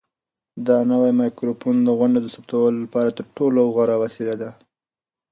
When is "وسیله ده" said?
4.03-4.51